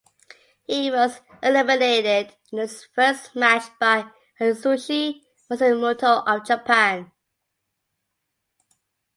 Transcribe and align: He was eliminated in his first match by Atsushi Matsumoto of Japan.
He 0.65 0.89
was 0.89 1.21
eliminated 1.43 2.35
in 2.51 2.57
his 2.57 2.85
first 2.85 3.35
match 3.35 3.65
by 3.79 4.09
Atsushi 4.39 5.21
Matsumoto 5.47 6.23
of 6.25 6.43
Japan. 6.43 7.11